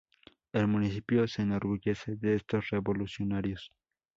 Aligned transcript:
El 0.51 0.65
municipio 0.65 1.27
se 1.27 1.43
enorgullece 1.43 2.15
de 2.15 2.33
estos 2.33 2.71
revolucionarios. 2.71 3.71